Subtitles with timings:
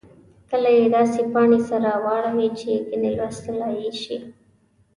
[0.49, 4.19] کله یې داسې پاڼې سره واړوئ چې ګنې لوستلای یې شئ.